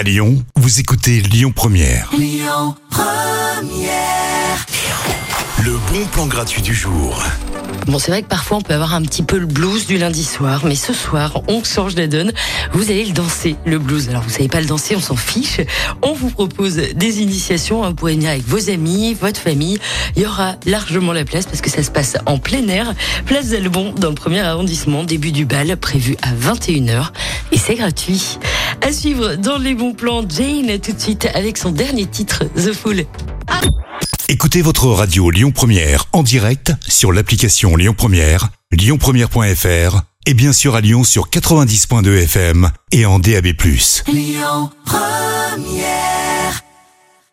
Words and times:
À 0.00 0.02
Lyon, 0.02 0.42
vous 0.56 0.80
écoutez 0.80 1.20
Lyon 1.20 1.52
Première. 1.54 2.10
Le 5.62 5.72
bon 5.92 6.06
plan 6.10 6.26
gratuit 6.26 6.62
du 6.62 6.74
jour. 6.74 7.22
Bon, 7.86 7.98
c'est 7.98 8.10
vrai 8.10 8.22
que 8.22 8.28
parfois 8.28 8.56
on 8.56 8.60
peut 8.62 8.72
avoir 8.72 8.94
un 8.94 9.02
petit 9.02 9.22
peu 9.22 9.36
le 9.36 9.44
blues 9.44 9.86
du 9.86 9.98
lundi 9.98 10.24
soir, 10.24 10.62
mais 10.64 10.74
ce 10.74 10.94
soir, 10.94 11.42
on 11.48 11.62
change 11.62 11.96
la 11.96 12.06
donne. 12.06 12.32
Vous 12.72 12.90
allez 12.90 13.04
le 13.04 13.12
danser, 13.12 13.56
le 13.66 13.78
blues. 13.78 14.08
Alors, 14.08 14.22
vous 14.22 14.30
savez 14.30 14.48
pas 14.48 14.60
le 14.62 14.66
danser, 14.66 14.96
on 14.96 15.00
s'en 15.00 15.16
fiche. 15.16 15.60
On 16.00 16.14
vous 16.14 16.30
propose 16.30 16.76
des 16.76 17.20
initiations. 17.20 17.84
hein. 17.84 17.88
Vous 17.90 17.94
pourrez 17.94 18.14
venir 18.14 18.30
avec 18.30 18.46
vos 18.46 18.70
amis, 18.70 19.12
votre 19.12 19.40
famille. 19.40 19.78
Il 20.16 20.22
y 20.22 20.26
aura 20.26 20.56
largement 20.64 21.12
la 21.12 21.26
place 21.26 21.44
parce 21.44 21.60
que 21.60 21.68
ça 21.68 21.82
se 21.82 21.90
passe 21.90 22.16
en 22.24 22.38
plein 22.38 22.66
air. 22.68 22.94
Place 23.26 23.48
d'Albon, 23.48 23.92
dans 23.92 24.08
le 24.08 24.14
premier 24.14 24.40
arrondissement. 24.40 25.04
Début 25.04 25.32
du 25.32 25.44
bal, 25.44 25.76
prévu 25.76 26.16
à 26.22 26.32
21h. 26.32 27.10
Et 27.52 27.58
c'est 27.58 27.74
gratuit. 27.74 28.38
À 28.82 28.92
suivre 28.92 29.36
dans 29.36 29.58
les 29.58 29.74
bons 29.74 29.92
plans, 29.92 30.24
Jane, 30.28 30.78
tout 30.78 30.92
de 30.92 31.00
suite, 31.00 31.28
avec 31.34 31.58
son 31.58 31.70
dernier 31.70 32.06
titre, 32.06 32.44
The 32.56 32.72
Fool. 32.72 33.04
Écoutez 34.28 34.62
votre 34.62 34.86
radio 34.86 35.30
Lyon 35.30 35.50
Première 35.50 36.06
en 36.12 36.22
direct 36.22 36.72
sur 36.86 37.12
l'application 37.12 37.76
Lyon 37.76 37.94
Première, 37.96 38.48
lyonpremière.fr 38.70 40.02
et 40.26 40.34
bien 40.34 40.52
sûr 40.52 40.76
à 40.76 40.80
Lyon 40.80 41.04
sur 41.04 41.28
90.2 41.28 42.22
FM 42.22 42.70
et 42.92 43.06
en 43.06 43.18
DAB+. 43.18 43.48
Lyon 44.06 44.70
Première 44.84 46.19